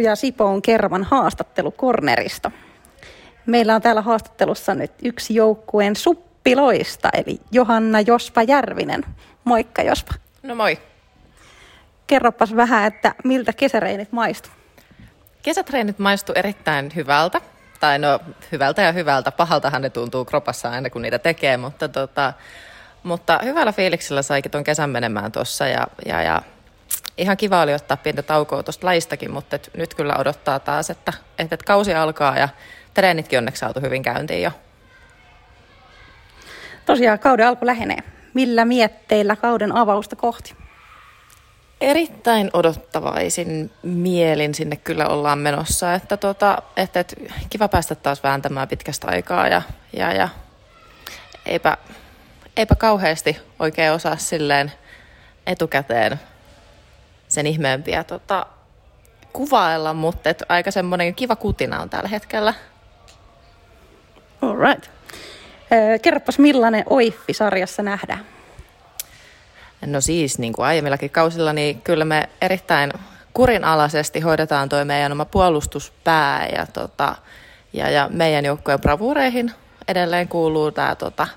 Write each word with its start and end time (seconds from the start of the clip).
ja 0.00 0.16
Sipoon 0.16 0.62
Kerman 0.62 1.04
haastattelu 1.04 1.70
Kornerista. 1.70 2.50
Meillä 3.46 3.74
on 3.74 3.82
täällä 3.82 4.02
haastattelussa 4.02 4.74
nyt 4.74 4.92
yksi 5.04 5.34
joukkueen 5.34 5.96
suppiloista, 5.96 7.08
eli 7.14 7.40
Johanna 7.52 8.00
Jospa 8.00 8.42
Järvinen. 8.42 9.04
Moikka 9.44 9.82
Jospa. 9.82 10.14
No 10.42 10.54
moi. 10.54 10.78
Kerropas 12.06 12.56
vähän, 12.56 12.86
että 12.86 13.14
miltä 13.24 13.52
kesäreinit 13.52 14.12
maistu? 14.12 14.48
Kesätreenit 15.42 15.98
maistu 15.98 16.32
erittäin 16.32 16.92
hyvältä. 16.96 17.40
Tai 17.80 17.98
no 17.98 18.20
hyvältä 18.52 18.82
ja 18.82 18.92
hyvältä. 18.92 19.32
Pahaltahan 19.32 19.82
ne 19.82 19.90
tuntuu 19.90 20.24
kropassa 20.24 20.70
aina 20.70 20.90
kun 20.90 21.02
niitä 21.02 21.18
tekee, 21.18 21.56
mutta, 21.56 21.88
tota, 21.88 22.32
mutta 23.02 23.40
hyvällä 23.44 23.72
fiiliksellä 23.72 24.22
saikin 24.22 24.50
tuon 24.50 24.64
kesän 24.64 24.90
menemään 24.90 25.32
tuossa 25.32 25.66
ja, 25.66 25.86
ja, 26.06 26.22
ja 26.22 26.42
ihan 27.18 27.36
kiva 27.36 27.62
oli 27.62 27.74
ottaa 27.74 27.96
pientä 27.96 28.22
taukoa 28.22 28.62
tuosta 28.62 28.86
lajistakin, 28.86 29.30
mutta 29.30 29.56
et 29.56 29.70
nyt 29.76 29.94
kyllä 29.94 30.16
odottaa 30.18 30.58
taas, 30.58 30.90
että, 30.90 31.12
että, 31.38 31.56
kausi 31.66 31.94
alkaa 31.94 32.38
ja 32.38 32.48
treenitkin 32.94 33.38
onneksi 33.38 33.60
saatu 33.60 33.80
hyvin 33.80 34.02
käyntiin 34.02 34.42
jo. 34.42 34.50
Tosiaan 36.86 37.18
kauden 37.18 37.46
alku 37.46 37.66
lähenee. 37.66 37.98
Millä 38.34 38.64
mietteillä 38.64 39.36
kauden 39.36 39.76
avausta 39.76 40.16
kohti? 40.16 40.54
Erittäin 41.80 42.50
odottavaisin 42.52 43.70
mielin 43.82 44.54
sinne 44.54 44.76
kyllä 44.76 45.08
ollaan 45.08 45.38
menossa, 45.38 45.94
että, 45.94 46.16
tota, 46.16 46.62
että, 46.76 47.00
että 47.00 47.16
kiva 47.50 47.68
päästä 47.68 47.94
taas 47.94 48.22
vääntämään 48.22 48.68
pitkästä 48.68 49.06
aikaa 49.06 49.48
ja, 49.48 49.62
ja, 49.92 50.12
ja 50.12 50.28
eipä, 51.46 51.76
eipä 52.56 52.74
kauheasti 52.74 53.36
oikein 53.58 53.92
osaa 53.92 54.16
silleen 54.16 54.72
etukäteen 55.46 56.20
sen 57.32 57.46
ihmeempiä 57.46 58.04
tota, 58.04 58.46
kuvailla, 59.32 59.94
mutta 59.94 60.30
et 60.30 60.42
aika 60.48 60.70
semmoinen 60.70 61.14
kiva 61.14 61.36
kutina 61.36 61.80
on 61.80 61.90
tällä 61.90 62.08
hetkellä. 62.08 62.54
All 64.42 64.56
right. 64.56 64.90
Kerropas 66.02 66.38
millainen 66.38 66.84
Oiffi-sarjassa 66.90 67.82
nähdään? 67.82 68.26
No 69.86 70.00
siis, 70.00 70.38
niin 70.38 70.52
kuin 70.52 70.66
aiemmillakin 70.66 71.10
kausilla, 71.10 71.52
niin 71.52 71.82
kyllä 71.82 72.04
me 72.04 72.28
erittäin 72.40 72.92
kurinalaisesti 73.34 74.20
hoidetaan 74.20 74.68
tuo 74.68 74.84
meidän 74.84 75.12
oma 75.12 75.24
puolustuspää 75.24 76.46
ja, 76.46 76.66
tota, 76.66 77.16
ja, 77.72 77.90
ja 77.90 78.08
meidän 78.12 78.44
joukkojen 78.44 78.80
bravureihin 78.80 79.52
edelleen 79.88 80.28
kuuluu 80.28 80.70
tämä 80.70 80.94
tota, 80.94 81.28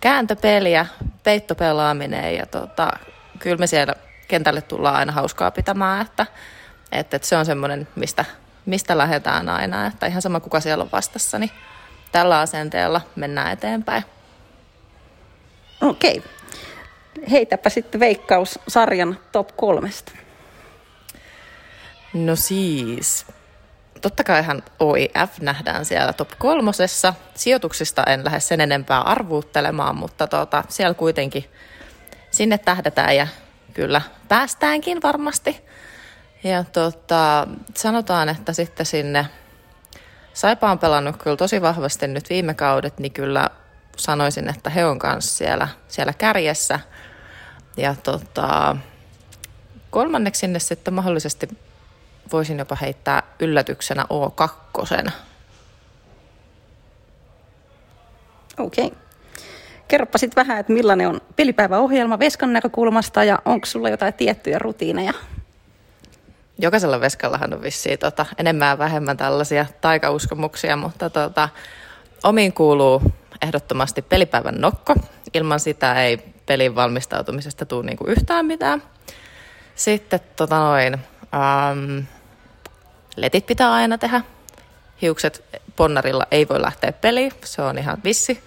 kääntöpeli 0.00 0.72
ja 0.72 0.86
peittopelaaminen 1.22 2.36
ja 2.36 2.46
tota, 2.46 2.90
kyllä 3.38 3.56
me 3.56 3.66
siellä 3.66 3.94
kentälle 4.28 4.62
tullaan 4.62 4.96
aina 4.96 5.12
hauskaa 5.12 5.50
pitämään, 5.50 6.06
että, 6.06 6.26
että, 6.92 7.16
että 7.16 7.28
se 7.28 7.36
on 7.36 7.46
semmoinen, 7.46 7.88
mistä, 7.96 8.24
mistä 8.66 8.98
lähdetään 8.98 9.48
aina, 9.48 9.86
että 9.86 10.06
ihan 10.06 10.22
sama 10.22 10.40
kuka 10.40 10.60
siellä 10.60 10.84
on 10.84 10.92
vastassa, 10.92 11.38
niin 11.38 11.50
tällä 12.12 12.40
asenteella 12.40 13.00
mennään 13.16 13.52
eteenpäin. 13.52 14.04
Okei. 15.80 16.22
Heitäpä 17.30 17.68
sitten 17.70 18.00
veikkaus 18.00 18.58
sarjan 18.68 19.18
top 19.32 19.48
kolmesta. 19.56 20.12
No 22.12 22.36
siis, 22.36 23.26
totta 24.02 24.24
kaihan 24.24 24.62
OIF 24.80 25.38
nähdään 25.40 25.84
siellä 25.84 26.12
top 26.12 26.30
kolmosessa. 26.38 27.14
Sijoituksista 27.34 28.04
en 28.04 28.24
lähde 28.24 28.40
sen 28.40 28.60
enempää 28.60 29.00
arvuuttelemaan, 29.00 29.96
mutta 29.96 30.26
tota, 30.26 30.64
siellä 30.68 30.94
kuitenkin 30.94 31.44
sinne 32.30 32.58
tähdätään 32.58 33.16
ja 33.16 33.26
kyllä 33.74 34.00
päästäänkin 34.28 35.02
varmasti. 35.02 35.64
Ja 36.44 36.64
tota, 36.64 37.46
sanotaan, 37.76 38.28
että 38.28 38.52
sitten 38.52 38.86
sinne 38.86 39.26
Saipa 40.34 40.70
on 40.70 40.78
pelannut 40.78 41.16
kyllä 41.16 41.36
tosi 41.36 41.62
vahvasti 41.62 42.08
nyt 42.08 42.30
viime 42.30 42.54
kaudet, 42.54 42.98
niin 42.98 43.12
kyllä 43.12 43.50
sanoisin, 43.96 44.48
että 44.48 44.70
he 44.70 44.84
on 44.84 44.98
kanssa 44.98 45.36
siellä, 45.36 45.68
siellä 45.88 46.12
kärjessä. 46.12 46.80
Ja 47.76 47.94
tota, 48.02 48.76
kolmanneksi 49.90 50.38
sinne 50.38 50.58
sitten 50.58 50.94
mahdollisesti 50.94 51.48
voisin 52.32 52.58
jopa 52.58 52.76
heittää 52.80 53.22
yllätyksenä 53.40 54.02
O2. 54.04 55.10
Okei. 58.58 58.86
Okay. 58.86 58.98
Kerropa 59.92 60.18
sitten 60.18 60.46
vähän, 60.46 60.60
että 60.60 60.72
millainen 60.72 61.08
on 61.08 61.20
pelipäiväohjelma 61.36 62.18
Veskan 62.18 62.52
näkökulmasta 62.52 63.24
ja 63.24 63.38
onko 63.44 63.66
sulla 63.66 63.88
jotain 63.88 64.14
tiettyjä 64.14 64.58
rutiineja? 64.58 65.12
Jokaisella 66.58 67.00
veskallahan 67.00 67.54
on 67.54 67.62
vissiin 67.62 67.98
tota, 67.98 68.26
enemmän 68.38 68.68
ja 68.68 68.78
vähemmän 68.78 69.16
tällaisia 69.16 69.66
taikauskomuksia, 69.80 70.76
mutta 70.76 71.10
tota, 71.10 71.48
omiin 72.24 72.52
kuuluu 72.52 73.02
ehdottomasti 73.42 74.02
pelipäivän 74.02 74.60
nokko. 74.60 74.94
Ilman 75.34 75.60
sitä 75.60 76.02
ei 76.02 76.18
pelin 76.46 76.74
valmistautumisesta 76.74 77.66
tule 77.66 77.86
niinku 77.86 78.04
yhtään 78.06 78.46
mitään. 78.46 78.82
Sitten 79.74 80.20
tota 80.36 80.58
noin, 80.58 80.94
ähm, 80.94 81.98
letit 83.16 83.46
pitää 83.46 83.72
aina 83.72 83.98
tehdä. 83.98 84.20
Hiukset 85.02 85.44
ponnarilla 85.76 86.26
ei 86.30 86.48
voi 86.48 86.62
lähteä 86.62 86.92
peliin, 86.92 87.32
se 87.44 87.62
on 87.62 87.78
ihan 87.78 87.98
vissi. 88.04 88.42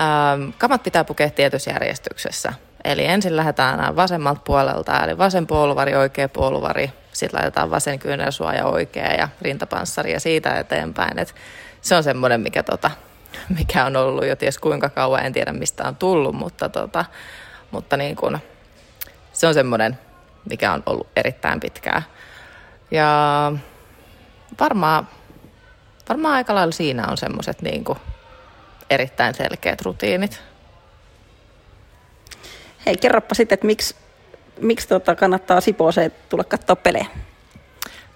Ähm, 0.00 0.50
kamat 0.58 0.82
pitää 0.82 1.04
pukea 1.04 1.30
tietyssä 1.30 1.70
järjestyksessä. 1.70 2.52
Eli 2.84 3.04
ensin 3.04 3.36
lähdetään 3.36 3.96
vasemmalta 3.96 4.40
puolelta, 4.44 5.04
eli 5.04 5.18
vasen 5.18 5.46
puoluvari, 5.46 5.94
oikea 5.94 6.28
puoluvari, 6.28 6.92
sitten 7.12 7.38
laitetaan 7.38 7.70
vasen 7.70 7.98
kyynelsuoja 7.98 8.66
oikea 8.66 9.14
ja 9.14 9.28
rintapanssari 9.42 10.12
ja 10.12 10.20
siitä 10.20 10.58
eteenpäin. 10.58 11.18
Et 11.18 11.34
se 11.80 11.96
on 11.96 12.02
semmoinen, 12.02 12.40
mikä, 12.40 12.62
tota, 12.62 12.90
mikä 13.58 13.84
on 13.84 13.96
ollut 13.96 14.26
jo 14.26 14.36
ties 14.36 14.58
kuinka 14.58 14.88
kauan, 14.88 15.26
en 15.26 15.32
tiedä 15.32 15.52
mistä 15.52 15.84
on 15.84 15.96
tullut, 15.96 16.34
mutta, 16.34 16.68
tota, 16.68 17.04
mutta 17.70 17.96
niin 17.96 18.16
kun, 18.16 18.38
se 19.32 19.46
on 19.46 19.54
semmoinen, 19.54 19.98
mikä 20.50 20.72
on 20.72 20.82
ollut 20.86 21.08
erittäin 21.16 21.60
pitkää. 21.60 22.02
Ja 22.90 23.52
varmaan, 24.60 25.08
varmaan 26.08 26.34
aika 26.34 26.54
lailla 26.54 26.72
siinä 26.72 27.06
on 27.06 27.16
semmoiset 27.16 27.62
niin 27.62 27.84
erittäin 28.90 29.34
selkeät 29.34 29.82
rutiinit. 29.82 30.42
Hei, 32.86 32.96
kerropa 32.96 33.34
sitten, 33.34 33.54
että 33.54 33.66
miksi, 33.66 33.96
miksi 34.60 34.88
tota 34.88 35.14
kannattaa 35.14 35.60
Sipooseen 35.60 36.12
tulla 36.28 36.44
katsoa 36.44 36.76
pelejä? 36.76 37.06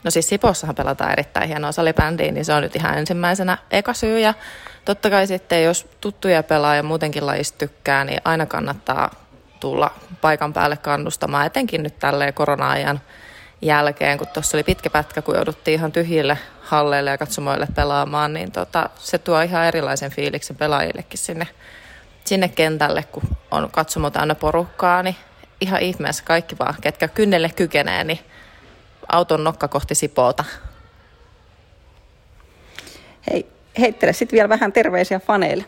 No 0.04 0.10
siis 0.10 0.28
Sipossahan 0.28 0.74
pelataan 0.74 1.12
erittäin 1.12 1.48
hienoa 1.48 1.72
salibändiä, 1.72 2.32
niin 2.32 2.44
se 2.44 2.52
on 2.52 2.62
nyt 2.62 2.76
ihan 2.76 2.98
ensimmäisenä 2.98 3.58
eka 3.70 3.94
syy. 3.94 4.20
Ja 4.20 4.34
totta 4.84 5.10
kai 5.10 5.26
sitten, 5.26 5.64
jos 5.64 5.86
tuttuja 6.00 6.42
pelaa 6.42 6.76
ja 6.76 6.82
muutenkin 6.82 7.26
lajista 7.26 7.58
tykkää, 7.58 8.04
niin 8.04 8.20
aina 8.24 8.46
kannattaa 8.46 9.10
tulla 9.60 9.90
paikan 10.20 10.52
päälle 10.52 10.76
kannustamaan, 10.76 11.46
etenkin 11.46 11.82
nyt 11.82 11.98
tälleen 11.98 12.34
korona-ajan 12.34 13.00
jälkeen, 13.62 14.18
kun 14.18 14.26
tuossa 14.26 14.56
oli 14.56 14.64
pitkä 14.64 14.90
pätkä, 14.90 15.22
kun 15.22 15.34
jouduttiin 15.34 15.74
ihan 15.74 15.92
tyhjille 15.92 16.38
halleille 16.72 17.10
ja 17.10 17.18
katsomoille 17.18 17.66
pelaamaan, 17.74 18.32
niin 18.32 18.52
tota, 18.52 18.90
se 18.98 19.18
tuo 19.18 19.40
ihan 19.40 19.64
erilaisen 19.64 20.10
fiiliksen 20.10 20.56
pelaajillekin 20.56 21.18
sinne, 21.18 21.48
sinne 22.24 22.48
kentälle, 22.48 23.02
kun 23.02 23.22
on 23.50 23.70
katsomo 23.70 24.10
täynnä 24.10 24.34
porukkaa, 24.34 25.02
niin 25.02 25.16
ihan 25.60 25.80
ihmeessä 25.80 26.24
kaikki 26.24 26.58
vaan, 26.58 26.74
ketkä 26.80 27.08
kynnelle 27.08 27.48
kykenee, 27.56 28.04
niin 28.04 28.18
auton 29.12 29.44
nokka 29.44 29.68
kohti 29.68 29.94
Sipoota. 29.94 30.44
Hei, 33.30 33.46
heittele 33.78 34.12
sitten 34.12 34.36
vielä 34.36 34.48
vähän 34.48 34.72
terveisiä 34.72 35.20
faneille. 35.20 35.64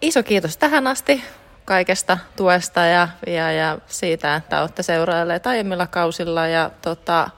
Iso 0.00 0.22
kiitos 0.22 0.56
tähän 0.56 0.86
asti 0.86 1.24
kaikesta 1.64 2.18
tuesta 2.36 2.80
ja, 2.80 3.08
ja, 3.26 3.52
ja 3.52 3.78
siitä, 3.86 4.34
että 4.34 4.60
olette 4.60 4.82
seurailleet 4.82 5.46
aiemmilla 5.46 5.86
kausilla 5.86 6.46
ja 6.46 6.70
tota, 6.82 7.30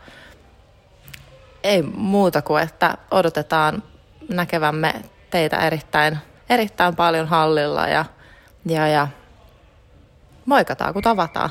ei 1.62 1.82
muuta 1.82 2.42
kuin, 2.42 2.62
että 2.62 2.98
odotetaan 3.10 3.82
näkevämme 4.28 4.94
teitä 5.30 5.56
erittäin, 5.56 6.18
erittäin 6.50 6.96
paljon 6.96 7.28
hallilla 7.28 7.88
ja, 7.88 8.04
ja, 8.66 8.88
ja 8.88 9.08
moikataan 10.46 10.92
kun 10.92 11.02
tavataan. 11.02 11.50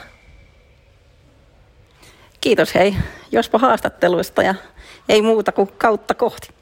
Kiitos 2.41 2.75
hei 2.75 2.95
Jospa 3.31 3.57
haastatteluista 3.57 4.43
ja 4.43 4.55
ei 5.09 5.21
muuta 5.21 5.51
kuin 5.51 5.71
kautta 5.77 6.13
kohti. 6.13 6.60